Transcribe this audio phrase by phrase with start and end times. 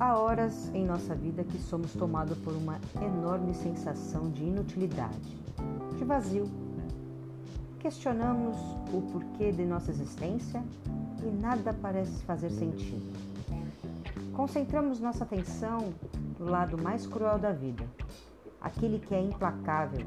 [0.00, 5.38] Há horas em nossa vida que somos tomados por uma enorme sensação de inutilidade,
[5.98, 6.50] de vazio.
[7.78, 8.56] Questionamos
[8.94, 10.64] o porquê de nossa existência
[11.22, 13.12] e nada parece fazer sentido.
[14.32, 15.92] Concentramos nossa atenção
[16.38, 17.84] no lado mais cruel da vida,
[18.58, 20.06] aquele que é implacável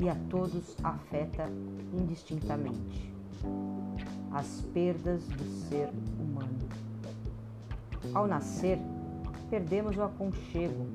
[0.00, 1.48] e a todos afeta
[1.92, 3.14] indistintamente.
[4.32, 6.58] As perdas do ser humano.
[8.12, 8.80] Ao nascer,
[9.50, 10.86] perdemos o aconchego,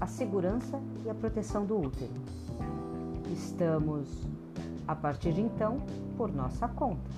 [0.00, 2.10] a segurança e a proteção do útero.
[3.32, 4.08] Estamos,
[4.86, 5.78] a partir de então,
[6.16, 7.10] por nossa conta,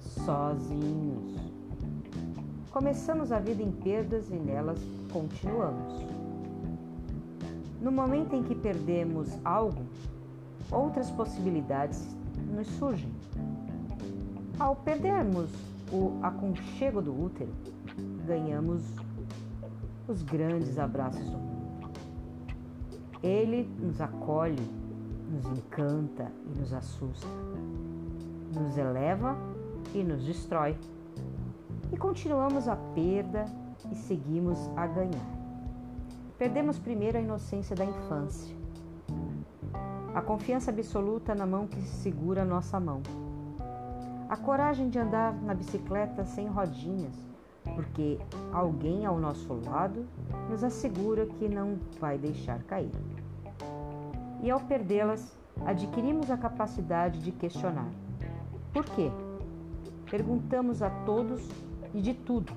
[0.00, 1.38] sozinhos.
[2.70, 4.78] Começamos a vida em perdas e nelas
[5.12, 6.06] continuamos.
[7.80, 9.84] No momento em que perdemos algo,
[10.70, 12.16] outras possibilidades
[12.54, 13.10] nos surgem.
[14.58, 15.50] Ao perdermos
[15.92, 17.50] o aconchego do útero,
[18.26, 18.82] ganhamos
[20.10, 21.90] os grandes abraços do mundo.
[23.22, 24.68] Ele nos acolhe,
[25.30, 27.28] nos encanta e nos assusta,
[28.52, 29.36] nos eleva
[29.94, 30.76] e nos destrói.
[31.92, 33.44] E continuamos a perda
[33.90, 35.40] e seguimos a ganhar.
[36.36, 38.56] Perdemos primeiro a inocência da infância,
[40.14, 43.02] a confiança absoluta na mão que segura nossa mão,
[44.28, 47.29] a coragem de andar na bicicleta sem rodinhas
[47.74, 48.18] porque
[48.52, 50.06] alguém ao nosso lado
[50.48, 52.92] nos assegura que não vai deixar cair.
[54.42, 57.90] E ao perdê-las, adquirimos a capacidade de questionar.
[58.72, 59.10] Por quê?
[60.10, 61.46] Perguntamos a todos
[61.94, 62.52] e de tudo.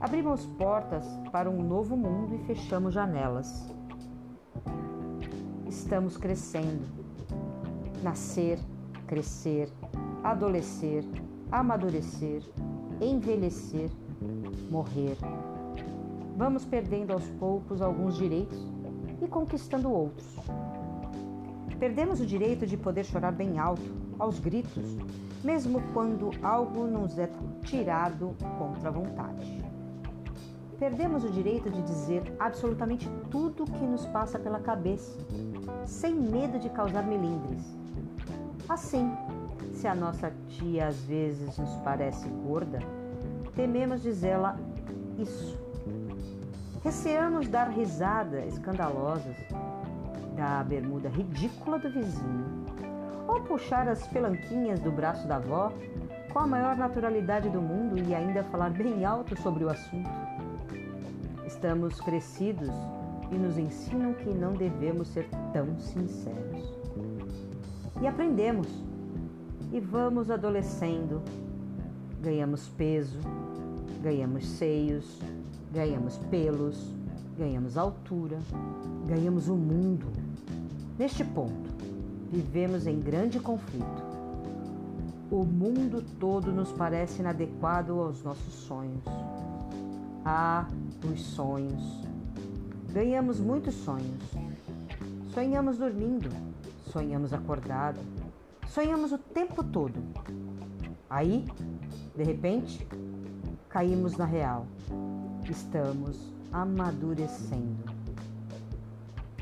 [0.00, 3.72] Abrimos portas para um novo mundo e fechamos janelas.
[5.66, 6.84] Estamos crescendo.
[8.02, 8.58] Nascer,
[9.06, 9.68] crescer,
[10.24, 11.04] adolescer,
[11.50, 12.42] amadurecer,
[13.04, 13.90] envelhecer,
[14.70, 15.16] morrer.
[16.36, 18.58] Vamos perdendo aos poucos alguns direitos
[19.20, 20.36] e conquistando outros.
[21.78, 23.82] Perdemos o direito de poder chorar bem alto,
[24.18, 24.96] aos gritos,
[25.42, 27.28] mesmo quando algo nos é
[27.62, 29.62] tirado contra a vontade.
[30.78, 35.18] Perdemos o direito de dizer absolutamente tudo o que nos passa pela cabeça,
[35.84, 37.76] sem medo de causar melindres.
[38.68, 39.10] Assim,
[39.82, 42.78] se a nossa tia às vezes nos parece gorda,
[43.56, 44.56] tememos dizê-la
[45.18, 45.58] isso.
[46.84, 49.36] Receamos dar risada escandalosas
[50.36, 52.64] da bermuda ridícula do vizinho,
[53.26, 55.72] ou puxar as pelanquinhas do braço da avó
[56.32, 60.08] com a maior naturalidade do mundo e ainda falar bem alto sobre o assunto.
[61.44, 62.70] Estamos crescidos
[63.32, 66.72] e nos ensinam que não devemos ser tão sinceros.
[68.00, 68.91] E aprendemos
[69.72, 71.22] e vamos adolescendo.
[72.20, 73.18] Ganhamos peso,
[74.02, 75.18] ganhamos seios,
[75.72, 76.94] ganhamos pelos,
[77.36, 78.38] ganhamos altura,
[79.06, 80.06] ganhamos o mundo.
[80.98, 81.70] Neste ponto,
[82.30, 84.12] vivemos em grande conflito.
[85.30, 89.02] O mundo todo nos parece inadequado aos nossos sonhos.
[90.24, 90.68] Ah,
[91.10, 92.06] os sonhos.
[92.92, 94.22] Ganhamos muitos sonhos.
[95.32, 96.28] Sonhamos dormindo,
[96.92, 97.98] sonhamos acordado,
[98.72, 100.02] Sonhamos o tempo todo.
[101.10, 101.44] Aí,
[102.16, 102.88] de repente,
[103.68, 104.66] caímos na real.
[105.46, 107.84] Estamos amadurecendo.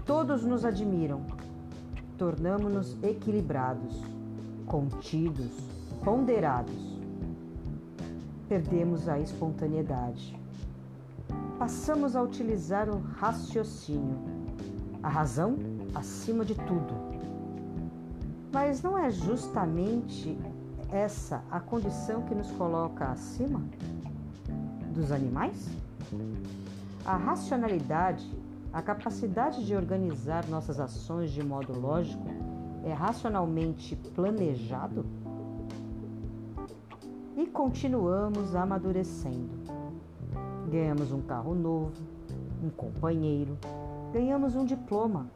[0.04, 1.24] Todos nos admiram.
[2.18, 4.02] Tornamos-nos equilibrados,
[4.66, 5.52] contidos,
[6.04, 6.98] ponderados.
[8.48, 10.36] Perdemos a espontaneidade.
[11.56, 14.18] Passamos a utilizar o raciocínio,
[15.00, 15.56] a razão
[15.94, 17.09] acima de tudo
[18.52, 20.36] mas não é justamente
[20.90, 23.62] essa a condição que nos coloca acima
[24.92, 25.68] dos animais?
[27.04, 28.28] A racionalidade,
[28.72, 32.26] a capacidade de organizar nossas ações de modo lógico,
[32.84, 35.04] é racionalmente planejado?
[37.36, 39.60] E continuamos amadurecendo.
[40.70, 41.92] Ganhamos um carro novo,
[42.62, 43.56] um companheiro,
[44.12, 45.26] ganhamos um diploma,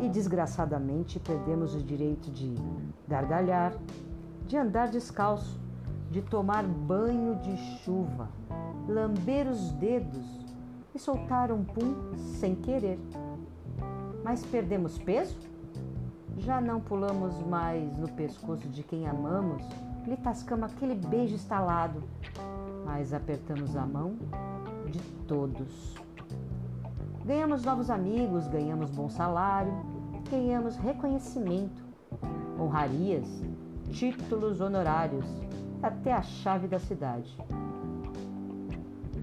[0.00, 2.54] e desgraçadamente perdemos o direito de
[3.08, 3.74] gargalhar,
[4.46, 5.58] de andar descalço,
[6.10, 8.28] de tomar banho de chuva,
[8.88, 10.26] lamber os dedos
[10.94, 12.98] e soltar um pum sem querer.
[14.22, 15.38] Mas perdemos peso?
[16.38, 19.62] Já não pulamos mais no pescoço de quem amamos,
[20.06, 22.02] lhe tascamos aquele beijo estalado,
[22.84, 24.16] mas apertamos a mão
[24.86, 26.05] de todos.
[27.26, 29.72] Ganhamos novos amigos, ganhamos bom salário,
[30.30, 31.82] ganhamos reconhecimento,
[32.56, 33.26] honrarias,
[33.90, 35.24] títulos honorários,
[35.82, 37.36] até a chave da cidade.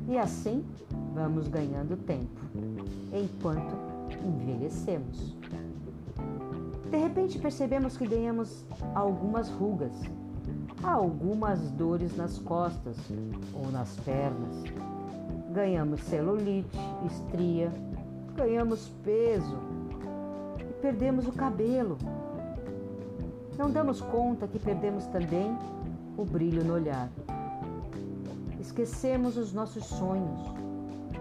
[0.10, 0.66] E assim
[1.14, 2.42] vamos ganhando tempo,
[3.14, 3.74] enquanto
[4.22, 5.38] envelhecemos.
[6.92, 9.94] De repente percebemos que ganhamos algumas rugas,
[10.84, 12.98] algumas dores nas costas
[13.54, 14.62] ou nas pernas.
[15.54, 17.72] Ganhamos celulite, estria,
[18.36, 19.58] ganhamos peso
[20.60, 21.98] e perdemos o cabelo.
[23.58, 25.56] Não damos conta que perdemos também
[26.18, 27.10] o brilho no olhar.
[28.60, 30.40] Esquecemos os nossos sonhos,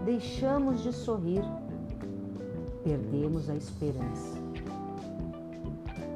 [0.05, 1.43] deixamos de sorrir,
[2.83, 4.41] perdemos a esperança.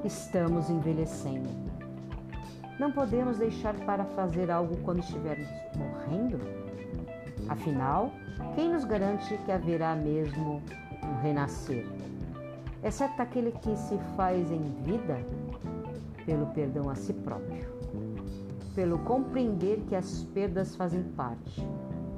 [0.03, 1.49] Estamos envelhecendo.
[2.79, 6.39] Não podemos deixar para fazer algo quando estivermos morrendo?
[7.49, 8.11] Afinal,
[8.55, 10.61] quem nos garante que haverá mesmo
[11.21, 11.85] renascer?
[12.83, 15.17] Exceto aquele que se faz em vida
[16.25, 17.77] pelo perdão a si próprio
[18.77, 21.67] pelo compreender que as perdas fazem parte,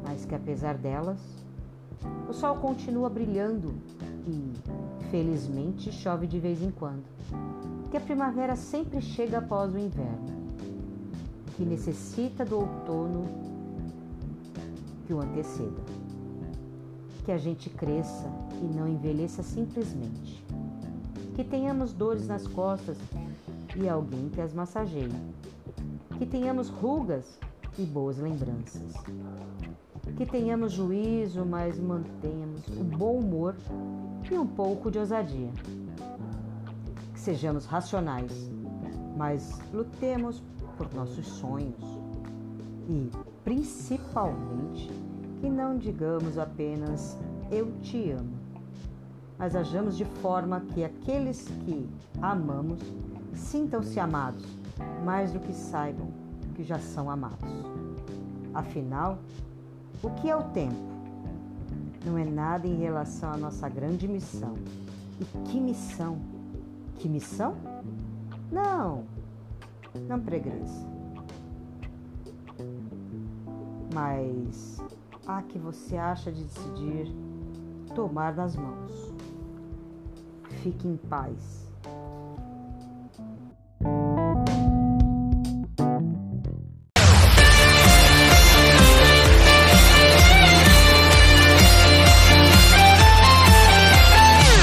[0.06, 1.18] mas que apesar delas,
[2.28, 3.74] o sol continua brilhando
[4.28, 4.52] e,
[5.10, 7.06] felizmente, chove de vez em quando.
[7.90, 10.52] Que a primavera sempre chega após o inverno,
[11.56, 13.24] que necessita do outono
[15.08, 15.82] que o anteceda.
[17.24, 18.30] Que a gente cresça
[18.62, 20.46] e não envelheça simplesmente.
[21.36, 22.98] Que tenhamos dores nas costas
[23.76, 25.10] e alguém que as massageie
[26.20, 27.40] que tenhamos rugas
[27.78, 28.94] e boas lembranças.
[30.18, 33.56] Que tenhamos juízo, mas mantenhamos o bom humor
[34.30, 35.50] e um pouco de ousadia.
[37.14, 38.52] Que sejamos racionais,
[39.16, 40.44] mas lutemos
[40.78, 41.86] por nossos sonhos.
[42.90, 43.10] E,
[43.46, 44.92] principalmente,
[45.40, 47.18] que não digamos apenas
[47.50, 48.39] eu te amo,
[49.40, 51.90] mas hajamos de forma que aqueles que
[52.22, 52.82] amamos
[53.34, 54.46] sintam-se amados
[55.06, 56.10] mais do que saibam
[56.56, 57.50] que já são amados.
[58.54, 59.18] Afinal,
[60.04, 60.76] o que é o tempo?
[62.06, 64.56] Não é nada em relação à nossa grande missão.
[65.22, 66.20] E que missão?
[66.98, 67.56] Que missão?
[68.52, 69.06] Não,
[70.08, 70.86] não pregressa.
[73.94, 74.82] Mas
[75.26, 77.08] a que você acha de decidir
[77.96, 79.09] tomar nas mãos.
[80.62, 81.69] Fique em paz